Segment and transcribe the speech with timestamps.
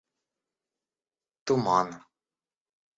[1.45, 1.89] Туман.